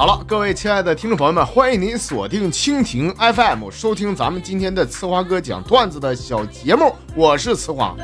[0.00, 7.94] 好了，各位亲爱的听众朋友们，欢迎您锁定蜻蜓 FM，收听咱们今天的呲花哥讲段子的小节目，我是呲花。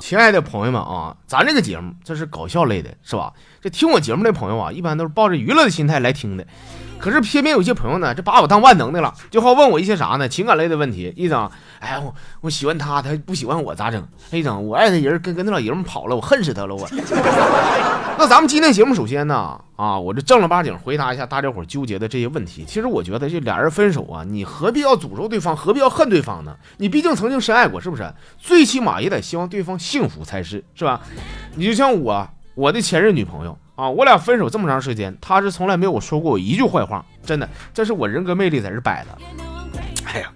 [0.00, 3.30] 亲爱的朋友们啊，咱这个节目这是搞笑类的，是吧？
[3.60, 6.46] 这听我节目的朋友啊，一般都是抱着娱乐的心态来听的。
[6.98, 10.26] 可是偏偏有些朋友呢，这把我当万能的了，就好问我一些啥呢？
[10.26, 11.12] 情感类的问题。
[11.18, 14.02] 一整，哎，我我喜欢他，他不喜欢我咋整？
[14.30, 16.88] 一整，我爱的人跟跟那老爷们跑了，我恨死他了，我。
[18.18, 22.64] 那咱们今天节目首先呢，啊，我这正儿八经回答一下大家伙纠结的这些问题。
[22.64, 26.56] 其实我觉得这俩人分手啊，你何必要诅咒对方，何必要恨对方呢？
[26.76, 28.12] 你毕竟曾经深爱过，是不是？
[28.38, 31.00] 最起码也得希望对方幸福才是，是吧？
[31.56, 33.58] 你就像我，我的前任女朋友。
[33.74, 39.18] 啊，我俩分手这么长时间，她是从来没有说过我一句坏话，真的，这是我人格魅力在这摆的。
[40.04, 40.30] 哎呀，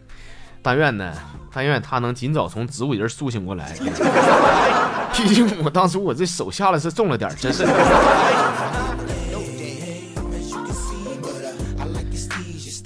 [0.62, 1.12] 但愿呢，
[1.52, 3.76] 但愿她能尽早从植物人苏醒过来。
[5.16, 7.66] 毕竟我当时我这手下来是重了点，真是。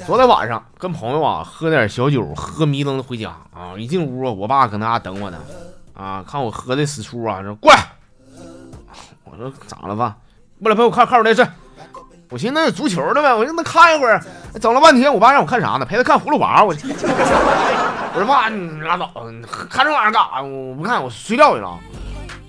[0.06, 5.38] 昨天晚上跟朋友啊喝点小酒，喝迷瞪的回家啊，一进屋我爸搁那等我呢，
[5.94, 7.78] 啊，看我喝的死出啊，说过来，
[9.24, 10.16] 我说咋了吧？
[10.60, 11.46] 过来陪我看看会电视，
[12.30, 14.20] 我寻思那有足球的呗，我就那看一会儿。
[14.60, 15.84] 整了半天，我爸让我看啥呢？
[15.86, 16.64] 陪他看葫芦娃。
[16.64, 16.74] 我
[18.12, 19.08] 我说爸，你拉倒，
[19.68, 20.42] 看这玩意儿干啥？
[20.42, 21.78] 我不看，我睡觉去了。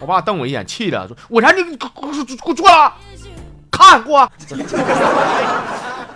[0.01, 2.93] 我爸瞪我一眼，气的说：“我让你给我给我坐了，
[3.71, 4.29] 看过。”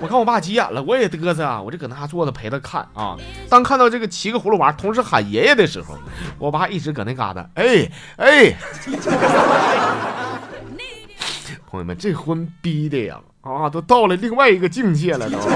[0.01, 3.15] 我看我爸急眼了，我也嘚瑟啊，我就搁那坐着陪他看啊。
[3.47, 5.97] 当看到这个七个葫芦娃同时喊爷爷的时候，
[6.37, 8.53] 我爸一直搁那嘎达，哎哎。
[11.71, 15.37] 朋友们，这婚逼的呀，啊，都到了另外一个境界了，都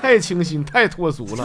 [0.00, 1.44] 太清新，太脱俗了。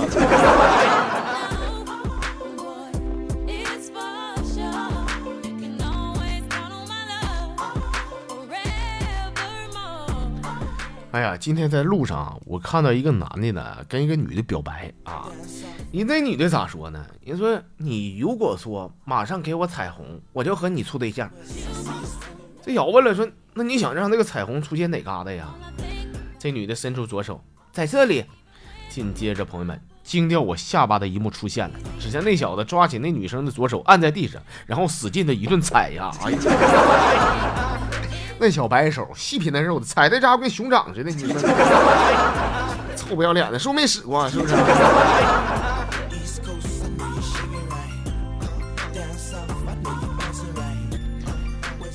[11.16, 15.30] 哎呀，今天在路上，我看到一个男的呢，跟一个女的表白啊。
[15.90, 17.06] 你那女的咋说呢？
[17.24, 21.32] 你说你如果说马上给我彩虹，我就和你处对象。
[22.62, 23.26] 这瑶问了说
[23.56, 25.56] ：“那你想让那个彩虹出现哪嘎达呀？”
[26.38, 28.26] 这女的伸出左手，在这里。
[28.90, 31.76] 紧接着，朋友们，惊掉我下巴的一幕出现了。
[31.98, 36.12] 只见那小子抓起那女生的左手，按在地上，然后使劲的一顿踩呀！
[36.22, 37.75] 哎呀，
[38.46, 41.42] 那小白手细皮嫩肉的，踩的家伙跟熊掌似的，你说，
[42.96, 44.30] 臭不要脸的，是不是没使过？
[44.30, 44.54] 是不是？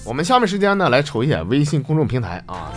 [0.05, 2.73] 我们下面时间呢，来瞅一眼微信公众平台啊。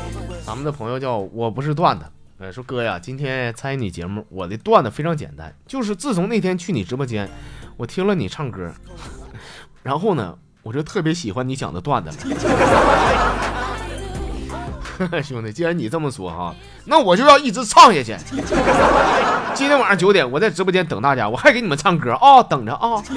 [0.45, 2.05] 咱们的朋友叫我不是段子，
[2.38, 7.28] 呃，说哥呀，今天参与你节目，我的段子非常简单，就是自从那天去你直播间，
[7.75, 8.72] 我听了你唱歌，
[9.81, 12.16] 然后呢，我就特别喜欢你讲的段子了。
[15.24, 16.56] 兄弟，既然你这么说哈，
[16.86, 18.16] 那我就要一直唱下去。
[19.54, 23.03] 今天晚上九点，我在直播间等大家，我还给你们唱歌啊，等着啊。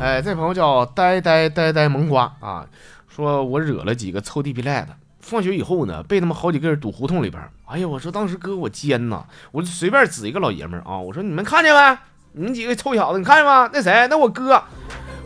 [0.00, 2.66] 哎，这朋友叫呆呆呆呆萌瓜啊，
[3.08, 4.88] 说我惹了几个臭地皮赖子，
[5.20, 7.40] 放学以后呢，被他们好几个人堵胡同里边。
[7.66, 11.98] 哎呀，我说当时哥我尖呐，我就随便指一个老爷们儿啊，我说你们看见没？
[12.32, 13.70] 你们几个臭小子，你看见吗？
[13.72, 14.08] 那谁？
[14.10, 14.60] 那我哥。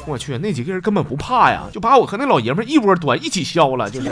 [0.07, 4.09] 我去，那几个人根本不怕呀，就把我和那老爷们一窝端一起削了，就是。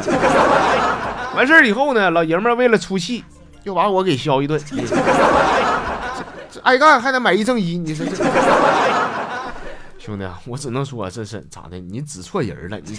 [1.37, 3.25] 完事儿以后呢，老爷们为了出气，
[3.62, 4.60] 又把我给削一顿。
[6.50, 8.15] 这挨干还得买一赠一，你说这。
[9.99, 11.78] 兄弟，我只能说这是咋的？
[11.78, 12.94] 你指错人了，你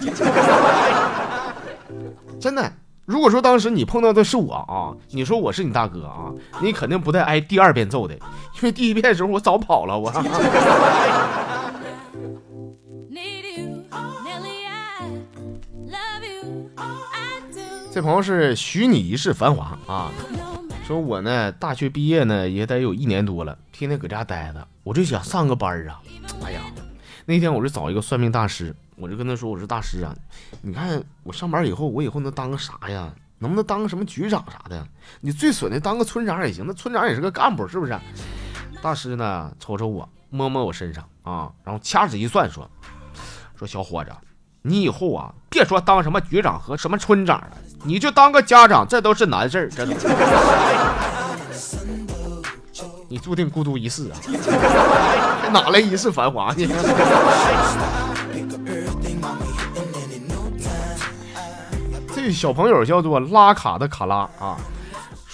[2.40, 2.72] 真的。
[3.06, 9.98] 如果说当时你碰到的是我啊，你说我是你大哥啊，你肯定不带挨第二遍揍的，因为第一遍的时候我早跑了。
[9.98, 10.12] 我。
[17.96, 20.12] 这朋友是许你一世繁华啊，
[20.86, 26.02] 说我呢大学毕业呢也得有一年多了，天天搁家待着，我就想上个班啊。
[26.44, 26.60] 哎呀。
[27.24, 30.14] 那天我就找一个算命大师，我就跟他说：“我说大师啊，
[30.62, 33.14] 你看我上班以后，我以后能当个啥呀？
[33.40, 34.86] 能不能当个什么局长啥的？
[35.22, 37.98] 你最损的当个村长也行，那村长也是个干部，是不是？”
[38.84, 42.70] 大师呢，瞅瞅我，摸摸我身上啊，然后掐指一算，说
[43.56, 44.12] ：“说小伙子，
[44.68, 47.50] 你以后啊，别说当什么局长和什么村长了，
[47.84, 49.96] 你就当个家长，这都是难事儿，真的。”
[53.08, 54.18] 你注定孤独一世啊！
[55.54, 56.68] 哪来一世繁华呢？
[62.16, 64.58] 这小朋友叫做拉卡的卡拉啊，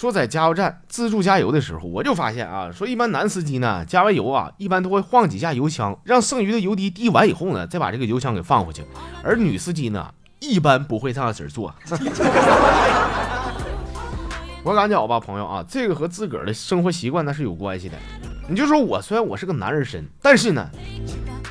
[0.02, 8.84] 说在加油站自助加油的时候，我就发现啊，说一般男司机呢加完油啊，一般都会晃几下油枪，让剩余的油滴滴完以后呢，再把这个油枪给放回去。
[9.24, 11.72] 而女司机呢，一般不会这样子做。
[14.64, 17.96] 我感觉吧，朋友啊，这个和自个儿的生活习惯那是有关系的。
[18.50, 20.68] 你就说我虽然我是个男人身，但是呢，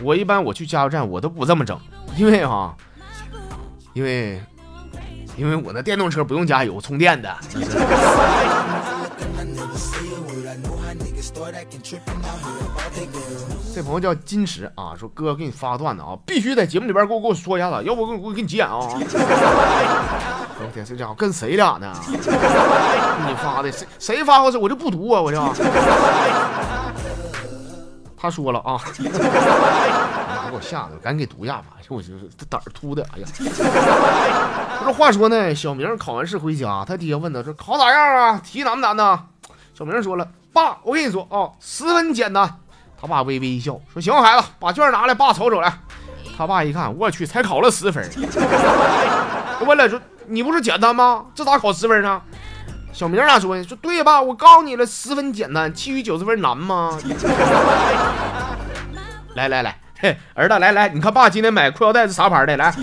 [0.03, 1.79] 我一般我去加油站我都不这么整，
[2.17, 2.75] 因为啊，
[3.94, 4.43] 因为
[5.41, 7.35] 因为我那电动车不用加油充电的。
[13.75, 18.77] 这朋友叫金池啊，说哥给你发个段子啊，必须在节目里边给我给我说一下子，要不我我给你急眼啊！
[18.81, 21.91] 我天，这家伙跟谁俩呢？
[22.05, 25.41] 你发的谁谁发过这我就不读啊，我就。
[28.20, 29.08] 他说了啊， 给
[30.52, 33.26] 我吓得，赶紧给读一下吧，我就是这胆儿突的，哎呀！
[34.78, 38.40] 不是话说呢，小明考完试回家，他爹问他说考咋样啊？
[38.44, 39.25] 题难不难呢？
[39.75, 42.58] 小明说了，爸，我跟你说啊，十分简单。
[43.00, 45.72] 他爸微微一笑，说行，孩子，把卷拿来，爸瞅瞅来。
[46.37, 48.06] 他爸一看，我去，才考了十分。
[49.67, 51.25] 问了说，你不是简单吗？
[51.34, 52.20] 这咋考十分呢？
[52.93, 53.65] 小明咋说呢？
[53.65, 54.21] 说对吧？
[54.21, 56.99] 我告诉你了，十分简单，其余九十分难吗？
[59.35, 62.57] 来来来，嘿，儿子，来来，你看爸今天买裤腰带是啥牌的？
[62.57, 62.67] 来，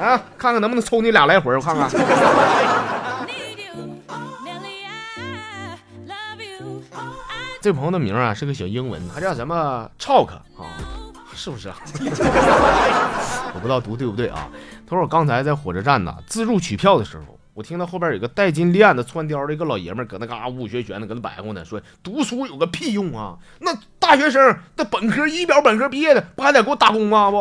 [0.00, 1.88] 啊，看看能不能抽你俩来回，我看看。
[7.62, 10.40] 这朋友的名啊是个小英文，他叫什么 Chalk 啊？
[11.34, 11.76] 是不是啊？
[13.54, 14.48] 我不知道读对不对啊？
[14.86, 23.36] 他说我刚才在火车站呢，自助取票的时候，我听到后边有个戴金链子、穿貂的一个老爷们搁那嘎呜呜学学的，搁那白活呢，说读书有个屁用啊！
[23.60, 27.30] 那大学生，那本科一表本科毕业的，不还得给我打工吗？
[27.30, 27.36] 不？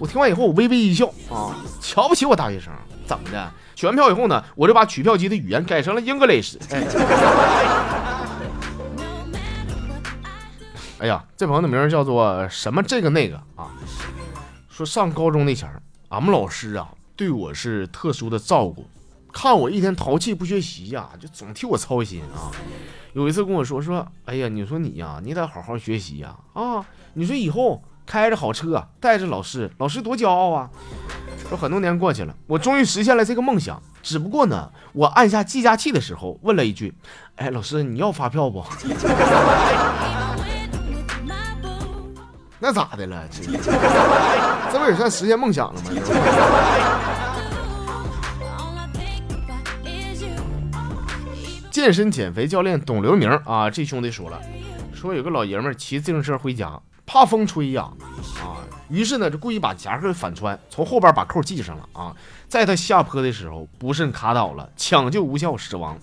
[0.00, 2.72] 我听完以后，我微微一笑啊，瞧不起我大学生？
[3.06, 3.52] 怎么的？
[3.74, 6.56] 取完票以后呢，我就把取票机的语言改成了 English。
[10.98, 13.70] 哎 呀，这朋友的名叫做什么这个那个啊？
[14.68, 18.86] 说上高中那前儿，俺们老师啊对我是特殊的照顾，
[19.32, 22.52] 看我一天淘气不学习呀，就总替我操心啊。
[23.14, 26.84] 有一次跟我说说，哎呀，你说你呀，你得好好学习呀啊！
[27.14, 30.70] 你说以后开着好车，带着老师，老师多骄傲啊！
[31.48, 33.82] 说很多年过去了，我终于实现了这个梦想。
[34.02, 36.94] 只不过呢，我按下计价器的时候问了一句
[37.36, 38.64] ：“哎，老师，你要发票不？”
[42.58, 43.28] 那咋的了？
[43.28, 43.42] 这
[44.72, 45.90] 这不也算实现梦想了吗？
[51.82, 54.40] 健身减肥教练董刘明啊，这兄弟说了，
[54.94, 57.90] 说有个老爷们骑自行车回家，怕风吹呀，
[58.40, 62.14] 啊，于是呢就故意把夹克反穿，从后边把扣系上了啊，
[62.46, 65.98] 在他下坡的时候不慎卡倒了，抢救无效死亡。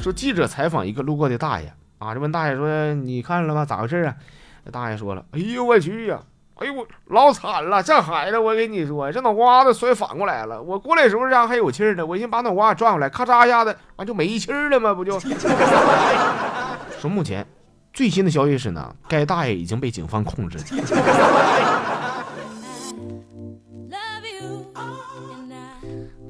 [0.00, 3.64] 说记者采访一个路过的大爷啊，就问大爷说：“你看了吗？
[3.64, 4.16] 咋回事啊？”
[4.72, 6.20] 大爷说了：“哎呦我去呀！
[6.56, 10.62] 哎呦我老惨了，这孩子我跟你说，这脑瓜子摔反过来了。
[10.62, 14.94] 我过来的时候这样还有气儿呢，我寻把脑瓜转过来，咔嚓一下子，完就没气儿了吗？
[14.94, 15.18] 不就？”
[17.00, 17.44] 说目前
[17.92, 20.58] 最新的消息是呢，该大爷已经被警方控制。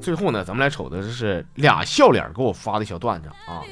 [0.00, 3.62] 最后呢，咱们来瞅的这是俩笑脸给我发的小段子啊。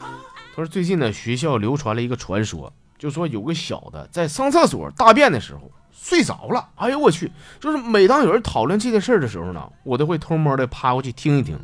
[0.00, 2.72] 他说最近呢，学校流传了一个传说。
[2.98, 7.30] 就说有个小的在上厕所大便的时候睡着了，哎呦我去！
[7.58, 11.58] 就是每当有人讨论这件事的时候呢，我都会偷摸的趴过去听一听。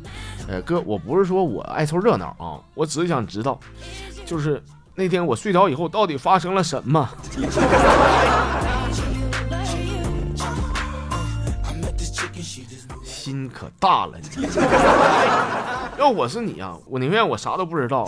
[0.47, 3.57] 呃，哥，我不是说我爱凑热闹啊，我只是想知道，
[4.25, 4.61] 就是
[4.95, 7.09] 那天我睡着以后到底发生了什么。
[13.03, 14.19] 心可大了，
[15.97, 18.05] 要我是你啊，我宁愿我啥都不知道。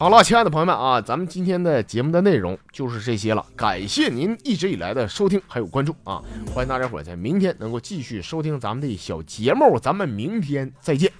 [0.00, 3.44] 好了，亲爱的朋友们啊，咱们今天的节目的内容就是这些了。
[3.56, 6.22] 感谢您一直以来的收听还有关注啊！
[6.54, 11.12] 欢迎大家伙在明天能够继续收听咱们的小节目，咱们明天再见。